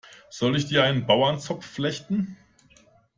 [0.31, 2.35] Soll ich dir einen Bauernzopf flechten?